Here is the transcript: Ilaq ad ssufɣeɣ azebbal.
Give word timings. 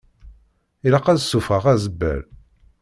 Ilaq 0.85 1.05
ad 1.07 1.19
ssufɣeɣ 1.21 1.65
azebbal. 1.73 2.21